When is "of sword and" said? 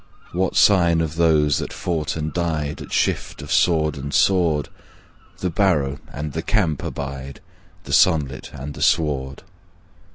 3.43-4.11